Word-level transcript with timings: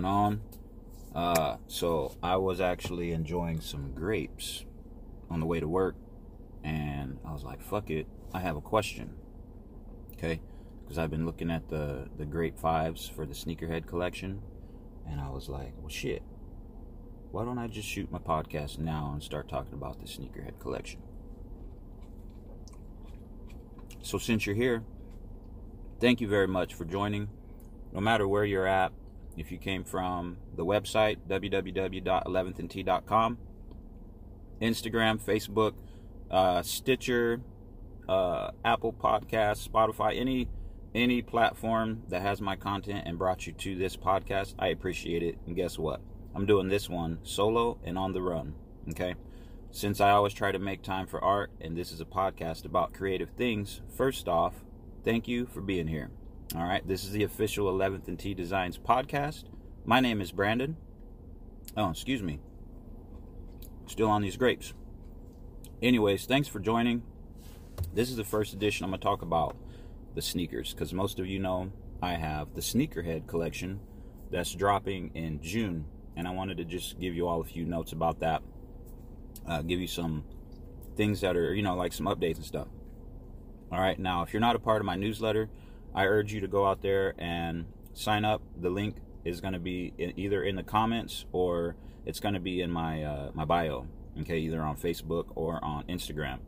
going 0.00 0.12
on? 0.12 0.40
Uh, 1.14 1.56
so 1.66 2.14
I 2.22 2.36
was 2.36 2.60
actually 2.60 3.12
enjoying 3.12 3.60
some 3.60 3.92
grapes 3.92 4.64
on 5.28 5.40
the 5.40 5.46
way 5.46 5.60
to 5.60 5.68
work, 5.68 5.96
and 6.62 7.18
I 7.24 7.32
was 7.32 7.42
like, 7.42 7.60
"Fuck 7.60 7.90
it, 7.90 8.06
I 8.32 8.40
have 8.40 8.56
a 8.56 8.60
question." 8.60 9.14
Okay, 10.12 10.40
because 10.82 10.98
I've 10.98 11.10
been 11.10 11.26
looking 11.26 11.50
at 11.50 11.68
the 11.68 12.08
the 12.16 12.24
grape 12.24 12.58
fives 12.58 13.08
for 13.08 13.26
the 13.26 13.34
sneakerhead 13.34 13.86
collection, 13.86 14.42
and 15.06 15.20
I 15.20 15.30
was 15.30 15.48
like, 15.48 15.74
"Well, 15.78 15.88
shit, 15.88 16.22
why 17.32 17.44
don't 17.44 17.58
I 17.58 17.66
just 17.66 17.88
shoot 17.88 18.10
my 18.10 18.18
podcast 18.18 18.78
now 18.78 19.10
and 19.12 19.22
start 19.22 19.48
talking 19.48 19.74
about 19.74 20.00
the 20.00 20.06
sneakerhead 20.06 20.60
collection?" 20.60 21.02
So 24.02 24.16
since 24.16 24.46
you're 24.46 24.54
here, 24.54 24.84
thank 26.00 26.20
you 26.20 26.28
very 26.28 26.48
much 26.48 26.72
for 26.74 26.84
joining. 26.84 27.28
No 27.92 28.00
matter 28.00 28.28
where 28.28 28.44
you're 28.44 28.66
at, 28.66 28.92
if 29.40 29.50
you 29.50 29.58
came 29.58 29.82
from 29.84 30.36
the 30.54 30.64
website 30.64 31.18
www.11thandt.com, 31.28 33.38
Instagram, 34.60 35.18
Facebook, 35.18 35.72
uh, 36.30 36.62
Stitcher, 36.62 37.40
uh, 38.08 38.52
Apple 38.64 38.92
Podcasts, 38.92 39.68
Spotify, 39.68 40.16
any 40.18 40.48
any 40.92 41.22
platform 41.22 42.02
that 42.08 42.20
has 42.20 42.40
my 42.40 42.56
content 42.56 43.04
and 43.06 43.16
brought 43.16 43.46
you 43.46 43.52
to 43.52 43.76
this 43.76 43.96
podcast, 43.96 44.56
I 44.58 44.66
appreciate 44.68 45.22
it. 45.22 45.38
And 45.46 45.54
guess 45.54 45.78
what? 45.78 46.00
I'm 46.34 46.46
doing 46.46 46.68
this 46.68 46.88
one 46.88 47.18
solo 47.22 47.78
and 47.84 47.96
on 47.96 48.12
the 48.12 48.22
run. 48.22 48.54
Okay. 48.90 49.14
Since 49.70 50.00
I 50.00 50.10
always 50.10 50.34
try 50.34 50.50
to 50.50 50.58
make 50.58 50.82
time 50.82 51.06
for 51.06 51.22
art, 51.22 51.52
and 51.60 51.76
this 51.76 51.92
is 51.92 52.00
a 52.00 52.04
podcast 52.04 52.64
about 52.64 52.92
creative 52.92 53.30
things, 53.30 53.82
first 53.96 54.26
off, 54.26 54.64
thank 55.04 55.28
you 55.28 55.46
for 55.46 55.60
being 55.60 55.86
here. 55.86 56.10
All 56.56 56.64
right, 56.64 56.86
this 56.86 57.04
is 57.04 57.12
the 57.12 57.22
official 57.22 57.72
11th 57.72 58.08
and 58.08 58.18
T 58.18 58.34
Designs 58.34 58.78
podcast. 58.78 59.44
My 59.84 60.00
name 60.00 60.20
is 60.20 60.32
Brandon. 60.32 60.76
Oh, 61.76 61.90
excuse 61.90 62.22
me. 62.22 62.40
Still 63.86 64.08
on 64.08 64.22
these 64.22 64.36
grapes. 64.36 64.74
Anyways, 65.80 66.26
thanks 66.26 66.48
for 66.48 66.58
joining. 66.58 67.02
This 67.94 68.10
is 68.10 68.16
the 68.16 68.24
first 68.24 68.52
edition. 68.52 68.84
I'm 68.84 68.90
going 68.90 69.00
to 69.00 69.04
talk 69.04 69.22
about 69.22 69.56
the 70.14 70.22
sneakers 70.22 70.72
because 70.72 70.92
most 70.92 71.18
of 71.18 71.26
you 71.26 71.38
know 71.38 71.72
I 72.02 72.14
have 72.14 72.54
the 72.54 72.60
Sneakerhead 72.60 73.26
collection 73.26 73.80
that's 74.30 74.52
dropping 74.52 75.12
in 75.14 75.40
June. 75.40 75.86
And 76.16 76.26
I 76.26 76.32
wanted 76.32 76.56
to 76.58 76.64
just 76.64 76.98
give 76.98 77.14
you 77.14 77.28
all 77.28 77.40
a 77.40 77.44
few 77.44 77.64
notes 77.64 77.92
about 77.92 78.20
that 78.20 78.42
uh, 79.46 79.62
give 79.62 79.80
you 79.80 79.86
some 79.86 80.24
things 80.96 81.20
that 81.20 81.36
are, 81.36 81.54
you 81.54 81.62
know, 81.62 81.74
like 81.74 81.92
some 81.92 82.06
updates 82.06 82.36
and 82.36 82.44
stuff. 82.44 82.68
All 83.72 83.80
right, 83.80 83.98
now 83.98 84.22
if 84.22 84.32
you're 84.32 84.40
not 84.40 84.56
a 84.56 84.58
part 84.58 84.80
of 84.80 84.86
my 84.86 84.96
newsletter, 84.96 85.48
I 85.94 86.04
urge 86.06 86.32
you 86.32 86.40
to 86.40 86.48
go 86.48 86.66
out 86.66 86.82
there 86.82 87.14
and 87.18 87.66
sign 87.92 88.24
up. 88.24 88.42
The 88.60 88.70
link 88.70 88.96
is 89.24 89.40
going 89.40 89.54
to 89.54 89.60
be 89.60 89.92
in, 89.98 90.18
either 90.18 90.42
in 90.42 90.56
the 90.56 90.62
comments 90.62 91.26
or 91.32 91.76
it's 92.06 92.20
going 92.20 92.34
to 92.34 92.40
be 92.40 92.60
in 92.60 92.70
my 92.70 93.02
uh, 93.02 93.30
my 93.34 93.44
bio. 93.44 93.86
Okay, 94.20 94.38
either 94.38 94.60
on 94.62 94.76
Facebook 94.76 95.26
or 95.34 95.64
on 95.64 95.84
Instagram. 95.84 96.40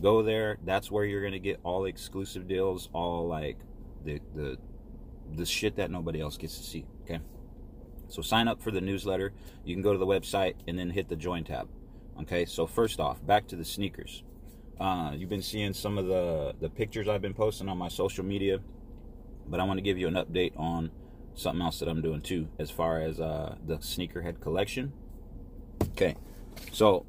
Go 0.00 0.22
there. 0.22 0.58
That's 0.64 0.90
where 0.90 1.04
you're 1.04 1.20
going 1.20 1.32
to 1.32 1.38
get 1.38 1.60
all 1.62 1.84
exclusive 1.84 2.48
deals, 2.48 2.88
all 2.92 3.26
like 3.26 3.58
the 4.04 4.20
the 4.34 4.58
the 5.36 5.46
shit 5.46 5.76
that 5.76 5.90
nobody 5.90 6.20
else 6.20 6.36
gets 6.36 6.56
to 6.58 6.64
see. 6.64 6.86
Okay. 7.02 7.20
So 8.08 8.22
sign 8.22 8.48
up 8.48 8.60
for 8.60 8.70
the 8.70 8.80
newsletter. 8.80 9.32
You 9.64 9.74
can 9.74 9.82
go 9.82 9.92
to 9.92 9.98
the 9.98 10.06
website 10.06 10.54
and 10.66 10.78
then 10.78 10.90
hit 10.90 11.08
the 11.08 11.16
join 11.16 11.44
tab. 11.44 11.68
Okay, 12.22 12.44
so 12.44 12.66
first 12.66 13.00
off, 13.00 13.24
back 13.24 13.46
to 13.48 13.56
the 13.56 13.64
sneakers. 13.64 14.24
Uh, 14.78 15.12
you've 15.14 15.30
been 15.30 15.42
seeing 15.42 15.72
some 15.72 15.96
of 15.96 16.06
the, 16.06 16.54
the 16.60 16.68
pictures 16.68 17.08
I've 17.08 17.22
been 17.22 17.34
posting 17.34 17.68
on 17.68 17.78
my 17.78 17.88
social 17.88 18.24
media, 18.24 18.58
but 19.50 19.60
I 19.60 19.64
want 19.64 19.78
to 19.78 19.82
give 19.82 19.98
you 19.98 20.08
an 20.08 20.14
update 20.14 20.58
on 20.58 20.90
something 21.34 21.62
else 21.62 21.80
that 21.80 21.88
I'm 21.88 22.00
doing 22.00 22.20
too, 22.20 22.48
as 22.58 22.70
far 22.70 23.00
as 23.00 23.20
uh, 23.20 23.56
the 23.66 23.76
sneakerhead 23.78 24.40
collection. 24.40 24.92
Okay, 25.92 26.16
so 26.72 27.04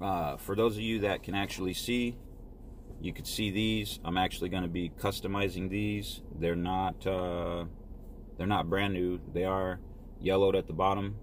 uh, 0.00 0.36
for 0.36 0.56
those 0.56 0.74
of 0.76 0.82
you 0.82 1.00
that 1.00 1.22
can 1.22 1.34
actually 1.34 1.74
see, 1.74 2.16
you 3.00 3.12
can 3.12 3.24
see 3.24 3.50
these. 3.50 4.00
I'm 4.04 4.16
actually 4.16 4.48
going 4.48 4.62
to 4.62 4.68
be 4.68 4.90
customizing 4.98 5.68
these. 5.70 6.22
They're 6.38 6.56
not 6.56 7.06
uh, 7.06 7.66
they're 8.38 8.46
not 8.46 8.68
brand 8.68 8.94
new. 8.94 9.20
They 9.32 9.44
are 9.44 9.78
yellowed 10.20 10.56
at 10.56 10.66
the 10.66 10.72
bottom 10.72 11.16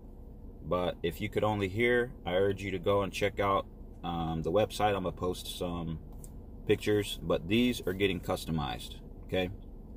but 0.65 0.95
if 1.03 1.19
you 1.19 1.29
could 1.29 1.43
only 1.43 1.67
hear, 1.67 2.11
I 2.25 2.35
urge 2.35 2.61
you 2.61 2.71
to 2.71 2.79
go 2.79 3.01
and 3.01 3.11
check 3.11 3.39
out 3.39 3.65
um, 4.03 4.41
the 4.43 4.51
website. 4.51 4.95
I'm 4.95 5.03
to 5.03 5.11
post 5.11 5.57
some 5.57 5.99
pictures, 6.67 7.19
but 7.21 7.47
these 7.47 7.81
are 7.85 7.93
getting 7.93 8.19
customized. 8.19 8.95
Okay. 9.27 9.49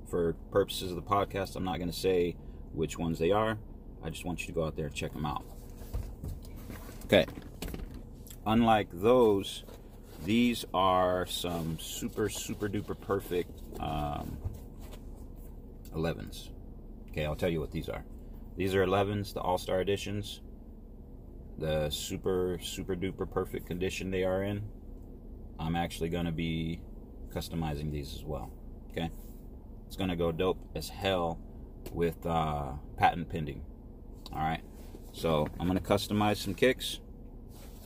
For 0.09 0.35
purposes 0.51 0.91
of 0.91 0.97
the 0.97 1.03
podcast, 1.03 1.57
I'm 1.57 1.65
not 1.65 1.79
going 1.79 1.91
to 1.91 1.97
say 1.97 2.37
which 2.73 2.99
ones 2.99 3.19
they 3.19 3.33
are. 3.33 3.59
I 4.03 4.11
just 4.11 4.25
want 4.25 4.41
you 4.41 4.47
to 4.47 4.53
go 4.53 4.65
out 4.65 4.77
there 4.77 4.87
and 4.87 4.95
check 4.95 5.13
them 5.13 5.27
out. 5.27 5.45
Okay. 7.05 7.27
Unlike 8.47 8.89
those, 8.93 9.65
these 10.25 10.65
are 10.73 11.27
some 11.27 11.79
super, 11.81 12.29
super 12.29 12.69
duper 12.69 12.99
perfect 13.01 13.63
um, 13.81 14.37
11s. 15.95 16.51
Okay, 17.11 17.25
I'll 17.25 17.37
tell 17.37 17.49
you 17.49 17.61
what 17.61 17.73
these 17.73 17.89
are. 17.89 18.05
These 18.57 18.75
are 18.75 18.87
11s, 18.87 19.35
the 19.35 19.41
All 19.41 19.59
Star 19.59 19.81
editions 19.81 20.41
the 21.59 21.89
super 21.91 22.59
super 22.63 22.95
duper 22.95 23.31
perfect 23.31 23.67
condition 23.67 24.11
they 24.11 24.25
are 24.25 24.43
in 24.43 24.63
I'm 25.59 25.77
actually 25.77 26.11
going 26.11 26.27
to 26.27 26.33
be 26.33 26.81
customizing 27.35 27.91
these 27.91 28.15
as 28.15 28.25
well 28.25 28.51
okay 28.91 29.11
it's 29.87 29.97
to 30.11 30.17
go 30.17 30.33
dope 30.33 30.59
as 30.75 30.89
hell 30.89 31.39
with 31.93 32.25
uh, 32.27 32.73
patent 32.97 33.29
pending. 33.29 33.63
All 34.33 34.41
right 34.41 34.63
so 35.17 35.49
I'm 35.59 35.67
to 35.79 35.85
customize 35.85 36.37
some 36.37 36.53
kicks. 36.53 37.01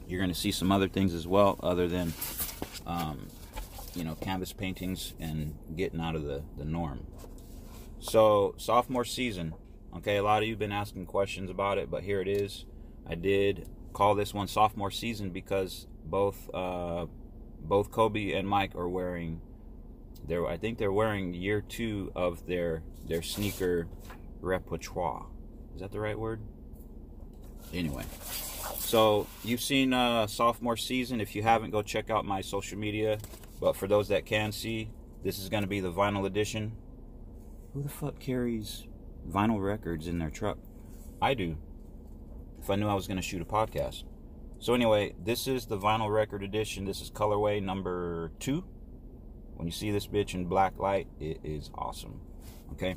You're 0.08 0.18
to 0.32 0.38
see 0.38 0.50
some 0.50 0.72
other 0.72 0.88
things 0.88 1.14
as 1.14 1.28
well 1.28 1.60
other 1.62 1.86
than 1.86 2.12
um, 2.88 3.28
you 3.94 4.02
know 4.02 4.16
canvas 4.16 4.52
paintings 4.52 5.14
and 5.20 5.56
getting 5.76 6.00
out 6.00 6.16
of 6.16 6.24
the, 6.24 6.42
the 6.58 6.64
norm. 6.64 7.06
So 8.00 8.54
sophomore 8.58 9.04
season. 9.04 9.54
Okay 9.96 10.16
a 10.16 10.24
lot 10.24 10.42
of 10.42 10.48
you 10.48 10.54
have 10.54 10.58
been 10.58 10.72
asking 10.72 11.06
questions 11.06 11.50
about 11.50 11.78
it 11.78 11.88
but 11.88 12.02
here 12.02 12.20
it 12.20 12.26
is. 12.26 12.64
I 13.08 13.14
did 13.14 13.68
call 13.92 14.16
this 14.16 14.34
one 14.34 14.48
sophomore 14.48 14.90
season 14.90 15.30
because 15.30 15.86
both 16.04 16.52
uh, 16.52 17.06
both 17.60 17.92
Kobe 17.92 18.32
and 18.32 18.48
Mike 18.48 18.74
are 18.74 18.88
wearing 18.88 19.40
their 20.30 20.46
I 20.46 20.56
think 20.56 20.78
they're 20.78 20.92
wearing 20.92 21.34
year 21.34 21.60
two 21.60 22.12
of 22.14 22.46
their 22.46 22.82
their 23.06 23.22
sneaker 23.22 23.88
repertoire. 24.40 25.26
Is 25.74 25.80
that 25.80 25.92
the 25.92 26.00
right 26.00 26.18
word? 26.18 26.40
Anyway, 27.74 28.04
so 28.78 29.26
you've 29.44 29.60
seen 29.60 29.92
uh, 29.92 30.26
sophomore 30.26 30.76
season. 30.76 31.20
If 31.20 31.36
you 31.36 31.42
haven't, 31.42 31.70
go 31.70 31.82
check 31.82 32.10
out 32.10 32.24
my 32.24 32.40
social 32.40 32.78
media. 32.78 33.18
But 33.60 33.76
for 33.76 33.86
those 33.86 34.08
that 34.08 34.24
can 34.24 34.52
see, 34.52 34.90
this 35.22 35.38
is 35.38 35.48
going 35.48 35.62
to 35.62 35.68
be 35.68 35.80
the 35.80 35.92
vinyl 35.92 36.26
edition. 36.26 36.72
Who 37.74 37.82
the 37.82 37.88
fuck 37.88 38.18
carries 38.18 38.86
vinyl 39.28 39.62
records 39.62 40.06
in 40.06 40.18
their 40.18 40.30
truck? 40.30 40.58
I 41.20 41.34
do 41.34 41.58
if 42.60 42.70
I 42.70 42.76
knew 42.76 42.88
I 42.88 42.94
was 42.94 43.06
going 43.06 43.16
to 43.16 43.22
shoot 43.22 43.42
a 43.42 43.44
podcast. 43.44 44.04
So 44.58 44.74
anyway, 44.74 45.14
this 45.22 45.46
is 45.46 45.66
the 45.66 45.78
vinyl 45.78 46.12
record 46.12 46.42
edition. 46.42 46.84
This 46.84 47.00
is 47.00 47.10
colorway 47.10 47.62
number 47.62 48.32
two. 48.38 48.64
When 49.60 49.66
you 49.66 49.72
see 49.72 49.90
this 49.90 50.06
bitch 50.06 50.32
in 50.32 50.46
black 50.46 50.78
light, 50.78 51.06
it 51.20 51.38
is 51.44 51.68
awesome. 51.74 52.18
Okay. 52.72 52.96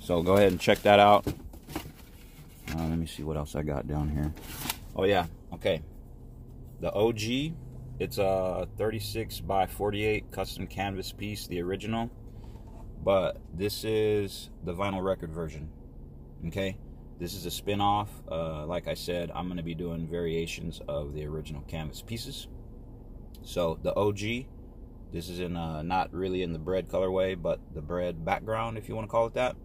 So 0.00 0.20
go 0.20 0.34
ahead 0.34 0.50
and 0.50 0.60
check 0.60 0.82
that 0.82 0.98
out. 0.98 1.24
Uh, 1.28 2.82
let 2.88 2.98
me 2.98 3.06
see 3.06 3.22
what 3.22 3.36
else 3.36 3.54
I 3.54 3.62
got 3.62 3.86
down 3.86 4.08
here. 4.08 4.34
Oh 4.96 5.04
yeah. 5.04 5.26
Okay. 5.52 5.80
The 6.80 6.92
OG. 6.92 7.54
It's 8.00 8.18
a 8.18 8.66
36 8.76 9.38
by 9.42 9.68
48 9.68 10.32
custom 10.32 10.66
canvas 10.66 11.12
piece, 11.12 11.46
the 11.46 11.62
original. 11.62 12.10
But 13.04 13.36
this 13.54 13.84
is 13.84 14.50
the 14.64 14.74
vinyl 14.74 15.04
record 15.04 15.30
version. 15.30 15.70
Okay. 16.48 16.76
This 17.20 17.34
is 17.34 17.46
a 17.46 17.50
spin-off. 17.52 18.10
Uh, 18.28 18.66
like 18.66 18.88
I 18.88 18.94
said, 18.94 19.30
I'm 19.36 19.46
going 19.46 19.58
to 19.58 19.62
be 19.62 19.76
doing 19.76 20.08
variations 20.08 20.80
of 20.88 21.14
the 21.14 21.26
original 21.26 21.62
canvas 21.68 22.02
pieces. 22.02 22.48
So 23.44 23.78
the 23.84 23.94
OG, 23.94 24.46
this 25.14 25.30
is 25.30 25.40
in 25.40 25.56
uh, 25.56 25.80
not 25.82 26.12
really 26.12 26.42
in 26.42 26.52
the 26.52 26.58
bread 26.58 26.88
colorway, 26.88 27.40
but 27.40 27.60
the 27.72 27.80
bread 27.80 28.24
background, 28.24 28.76
if 28.76 28.88
you 28.88 28.94
want 28.94 29.06
to 29.06 29.10
call 29.10 29.26
it 29.26 29.34
that. 29.34 29.56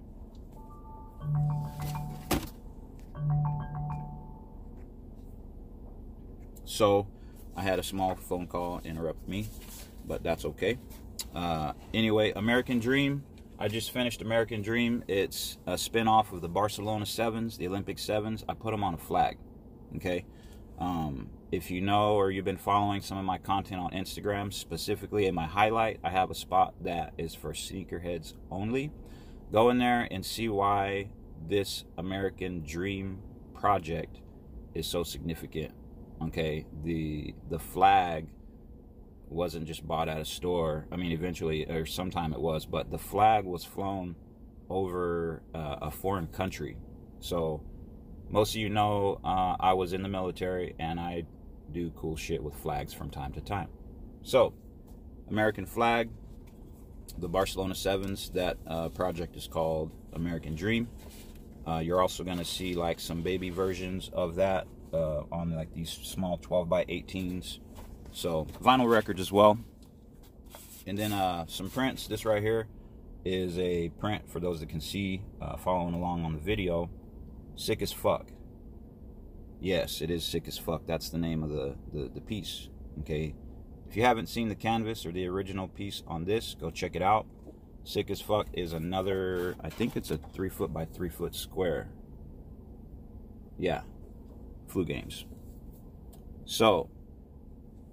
So 6.64 7.08
I 7.58 7.64
had 7.64 7.80
a 7.80 7.84
small 7.84 8.16
phone 8.16 8.48
call 8.48 8.80
interrupt 8.86 9.28
me, 9.28 9.50
but 10.06 10.24
that's 10.24 10.46
okay. 10.46 10.78
Uh, 11.36 11.74
anyway, 11.94 12.32
American 12.32 12.80
Dream 12.80 13.24
I 13.62 13.68
just 13.68 13.92
finished 13.92 14.22
American 14.22 14.62
Dream. 14.62 15.04
It's 15.10 15.58
a 15.68 15.78
spin-off 15.78 16.32
of 16.32 16.40
the 16.40 16.48
Barcelona 16.48 17.06
Sevens, 17.06 17.58
the 17.58 17.68
Olympic 17.68 18.00
Sevens. 18.00 18.46
I 18.48 18.54
put 18.54 18.72
them 18.72 18.86
on 18.86 18.94
a 18.94 18.98
flag. 18.98 19.38
Okay. 19.98 20.24
Um, 20.80 21.30
if 21.52 21.72
you 21.72 21.82
know 21.82 22.14
or 22.14 22.30
you've 22.30 22.46
been 22.46 22.58
following 22.58 23.02
some 23.02 23.18
of 23.18 23.26
my 23.26 23.38
content 23.38 23.82
on 23.82 23.92
Instagram, 23.92 24.54
specifically 24.54 25.26
in 25.26 25.34
my 25.34 25.46
highlight, 25.46 26.00
I 26.04 26.10
have 26.10 26.30
a 26.30 26.36
spot 26.36 26.76
that 26.82 27.14
is 27.18 27.34
for 27.34 27.54
sneakerheads 27.54 28.36
only. 28.52 28.92
Go 29.52 29.70
in 29.70 29.80
there 29.80 30.08
and 30.12 30.24
see 30.24 30.48
why 30.48 31.10
this 31.48 31.86
American 31.98 32.64
Dream 32.64 33.20
project 33.56 34.22
is 34.76 34.86
so 34.86 35.04
significant. 35.04 35.74
Okay, 36.22 36.66
the 36.84 37.34
the 37.50 37.60
flag 37.60 38.28
wasn't 39.30 39.66
just 39.66 39.88
bought 39.88 40.10
at 40.10 40.20
a 40.20 40.26
store. 40.26 40.86
I 40.92 40.98
mean, 40.98 41.12
eventually 41.12 41.66
or 41.66 41.86
sometime 41.86 42.34
it 42.34 42.40
was, 42.40 42.66
but 42.66 42.92
the 42.92 42.98
flag 42.98 43.46
was 43.46 43.64
flown 43.64 44.16
over 44.70 45.42
uh, 45.56 45.78
a 45.82 45.92
foreign 45.92 46.28
country. 46.28 46.78
So 47.20 47.64
most 48.30 48.52
of 48.52 48.62
you 48.62 48.70
know 48.70 49.20
uh, 49.24 49.56
I 49.60 49.74
was 49.74 49.94
in 49.94 50.04
the 50.04 50.10
military 50.10 50.76
and 50.78 51.00
I 51.00 51.26
do 51.70 51.92
cool 51.92 52.16
shit 52.16 52.44
with 52.44 52.56
flags 52.56 52.94
from 52.94 53.10
time 53.10 53.32
to 53.34 53.42
time. 53.42 53.70
So, 54.24 54.54
American 55.30 55.66
flag, 55.66 56.10
the 57.18 57.30
Barcelona 57.30 57.76
Sevens. 57.76 58.30
That 58.32 58.58
uh, 58.68 58.90
project 58.90 59.36
is 59.36 59.48
called 59.48 59.92
American 60.14 60.56
Dream. 60.56 60.88
Uh, 61.68 61.80
you're 61.80 62.02
also 62.02 62.24
going 62.24 62.38
to 62.38 62.46
see 62.46 62.74
like 62.74 63.00
some 63.00 63.22
baby 63.22 63.50
versions 63.50 64.10
of 64.14 64.36
that 64.36 64.68
uh, 64.94 65.24
on 65.32 65.56
like 65.56 65.74
these 65.74 65.90
small 65.90 66.38
12 66.38 66.70
by 66.70 66.86
18s. 66.86 67.60
So 68.12 68.46
vinyl 68.62 68.90
records 68.90 69.20
as 69.20 69.32
well. 69.32 69.60
And 70.88 70.98
then 70.98 71.14
uh, 71.14 71.46
some 71.48 71.70
prints. 71.70 72.08
This 72.08 72.26
right 72.26 72.42
here 72.42 72.68
is 73.26 73.60
a 73.60 73.90
print 74.00 74.30
for 74.30 74.40
those 74.40 74.62
that 74.62 74.70
can 74.70 74.82
see 74.82 75.22
uh, 75.42 75.58
following 75.58 75.94
along 75.94 76.26
on 76.26 76.34
the 76.34 76.40
video. 76.40 76.90
Sick 77.56 77.82
as 77.82 77.92
fuck. 77.92 78.28
Yes, 79.60 80.02
it 80.02 80.10
is 80.10 80.24
sick 80.24 80.48
as 80.48 80.58
fuck. 80.58 80.86
That's 80.86 81.10
the 81.10 81.18
name 81.18 81.44
of 81.44 81.50
the, 81.50 81.76
the, 81.94 82.10
the 82.14 82.22
piece. 82.22 82.70
Okay. 83.02 83.36
If 83.90 83.98
you 83.98 84.04
haven't 84.04 84.30
seen 84.30 84.50
the 84.50 84.56
canvas 84.56 85.06
or 85.06 85.12
the 85.12 85.28
original 85.28 85.68
piece 85.68 86.04
on 86.08 86.26
this, 86.26 86.56
go 86.60 86.70
check 86.70 86.96
it 86.96 87.02
out. 87.02 87.26
Sick 87.84 88.10
as 88.10 88.22
fuck 88.22 88.48
is 88.54 88.72
another, 88.72 89.56
I 89.62 89.70
think 89.70 89.96
it's 89.96 90.12
a 90.12 90.18
three 90.18 90.50
foot 90.50 90.72
by 90.72 90.86
three 90.86 91.10
foot 91.10 91.36
square. 91.36 91.90
Yeah. 93.58 93.82
Flu 94.68 94.86
games. 94.86 95.26
So, 96.46 96.90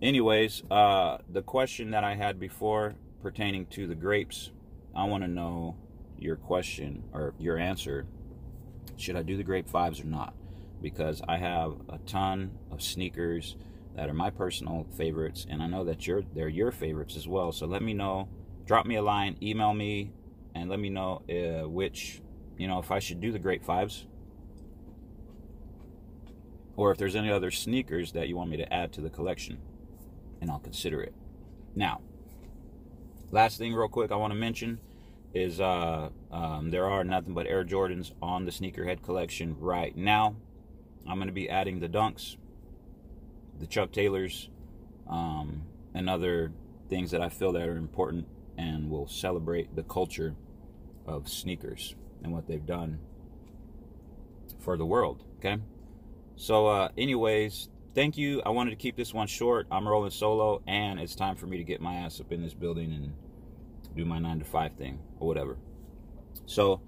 anyways, 0.00 0.62
uh, 0.70 1.18
the 1.28 1.42
question 1.42 1.90
that 1.90 2.04
I 2.04 2.14
had 2.14 2.38
before 2.38 2.94
pertaining 3.22 3.66
to 3.66 3.86
the 3.86 3.94
grapes, 3.94 4.52
I 4.94 5.04
want 5.04 5.24
to 5.24 5.28
know 5.28 5.76
your 6.18 6.36
question 6.36 7.04
or 7.12 7.34
your 7.38 7.58
answer. 7.58 8.06
Should 8.96 9.16
I 9.16 9.22
do 9.22 9.36
the 9.36 9.42
grape 9.42 9.68
fives 9.68 10.00
or 10.00 10.06
not? 10.06 10.34
Because 10.82 11.23
I 11.26 11.38
have 11.38 11.75
a 11.88 11.99
ton 12.06 12.52
of 12.70 12.82
sneakers 12.82 13.56
that 13.94 14.08
are 14.08 14.14
my 14.14 14.31
personal 14.31 14.87
favorites, 14.96 15.46
and 15.49 15.62
I 15.62 15.67
know 15.67 15.84
that 15.84 16.06
you're 16.06 16.23
they're 16.34 16.49
your 16.49 16.70
favorites 16.70 17.17
as 17.17 17.26
well. 17.26 17.52
So 17.52 17.67
let 17.67 17.82
me 17.82 17.94
know. 17.94 18.28
Drop 18.67 18.84
me 18.84 18.96
a 18.96 19.02
line, 19.02 19.37
email 19.43 19.73
me, 19.73 20.12
and 20.55 20.69
let 20.69 20.78
me 20.78 20.90
know 20.90 21.23
uh, 21.31 21.69
which 21.69 22.20
you 22.58 22.69
know 22.69 22.78
if 22.78 22.90
I 22.90 22.99
should 22.99 23.20
do 23.20 23.32
the 23.32 23.38
grape 23.38 23.64
fives 23.64 24.06
or 26.76 26.93
if 26.93 26.99
there's 26.99 27.17
any 27.17 27.31
other 27.31 27.50
sneakers 27.50 28.12
that 28.12 28.28
you 28.28 28.37
want 28.37 28.50
me 28.50 28.56
to 28.58 28.73
add 28.73 28.93
to 28.93 29.00
the 29.00 29.11
collection 29.11 29.58
and 30.40 30.50
I'll 30.50 30.58
consider 30.58 31.02
it. 31.02 31.14
Now, 31.75 32.00
last 33.31 33.58
thing, 33.58 33.75
real 33.75 33.88
quick, 33.88 34.12
I 34.12 34.17
want 34.17 34.32
to 34.32 34.38
mention 34.38 34.81
is 35.34 35.61
uh, 35.61 36.08
um, 36.31 36.70
there 36.70 36.87
are 36.87 37.05
nothing 37.05 37.34
but 37.34 37.46
Air 37.46 37.64
Jordans 37.64 38.12
on 38.23 38.44
the 38.44 38.50
Sneakerhead 38.50 39.02
collection 39.02 39.56
right 39.58 39.94
now. 39.96 40.37
I'm 41.08 41.17
going 41.17 41.29
to 41.29 41.32
be 41.32 41.49
adding 41.49 41.81
the 41.81 41.88
Dunks, 41.88 42.37
the 43.58 43.67
Chuck 43.67 43.93
Taylors, 43.93 44.50
um, 45.08 45.62
and 45.94 46.11
other 46.11 46.53
things 46.88 47.11
that 47.11 47.20
I 47.20 47.29
feel 47.29 47.53
that 47.53 47.69
are 47.69 47.76
important 47.76 48.26
and 48.58 48.91
will 48.91 49.06
celebrate 49.06 49.75
the 49.75 49.82
culture 49.82 50.35
of 51.06 51.29
sneakers 51.29 51.94
and 52.23 52.32
what 52.32 52.47
they've 52.47 52.64
done 52.64 52.99
for 54.58 54.76
the 54.76 54.87
world. 54.87 55.23
Okay. 55.38 55.58
So, 56.37 56.67
uh, 56.67 56.88
anyways, 56.99 57.69
thank 57.94 58.19
you. 58.19 58.43
I 58.44 58.50
wanted 58.50 58.70
to 58.70 58.76
keep 58.76 58.97
this 58.97 59.14
one 59.14 59.26
short. 59.26 59.67
I'm 59.70 59.87
rolling 59.87 60.11
solo, 60.11 60.62
and 60.67 60.99
it's 61.00 61.14
time 61.14 61.37
for 61.37 61.47
me 61.47 61.56
to 61.56 61.64
get 61.64 61.81
my 61.81 61.94
ass 61.94 62.20
up 62.20 62.32
in 62.32 62.43
this 62.43 62.55
building 62.55 62.93
and 62.93 63.12
do 63.97 64.05
my 64.05 64.19
nine 64.19 64.38
to 64.41 64.44
five 64.44 64.73
thing 64.75 64.99
or 65.19 65.29
whatever. 65.29 65.56
So, 66.47 66.81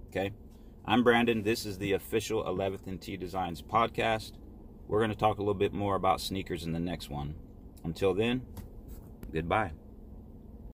Okay. 0.08 0.32
I'm 0.86 1.04
Brandon. 1.04 1.42
This 1.42 1.66
is 1.66 1.78
the 1.78 1.92
official 1.92 2.42
11th 2.44 2.86
and 2.86 3.00
T 3.00 3.16
Designs 3.16 3.62
podcast. 3.62 4.32
We're 4.88 4.98
going 4.98 5.10
to 5.10 5.16
talk 5.16 5.38
a 5.38 5.40
little 5.40 5.54
bit 5.54 5.72
more 5.72 5.94
about 5.94 6.20
sneakers 6.20 6.64
in 6.64 6.72
the 6.72 6.80
next 6.80 7.08
one. 7.10 7.36
Until 7.84 8.12
then, 8.12 8.42
goodbye. 9.32 9.70